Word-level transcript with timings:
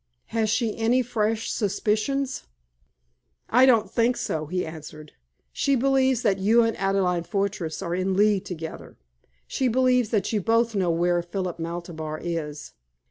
"Has 0.33 0.49
she 0.49 0.75
any 0.79 1.03
fresh 1.03 1.51
suspicions?" 1.51 2.47
"I 3.51 3.67
don't 3.67 3.91
think 3.91 4.17
so," 4.17 4.47
he 4.47 4.65
answered. 4.65 5.11
"She 5.53 5.75
believes 5.75 6.23
that 6.23 6.39
you 6.39 6.63
and 6.63 6.75
Adelaide 6.77 7.27
Fortress 7.27 7.83
are 7.83 7.93
in 7.93 8.15
league 8.15 8.43
together. 8.43 8.97
She 9.45 9.67
believes 9.67 10.09
that 10.09 10.33
you 10.33 10.41
both 10.41 10.73
know 10.73 10.89
where 10.89 11.21
Philip 11.21 11.59
Maltabar 11.59 12.17
is. 12.19 12.73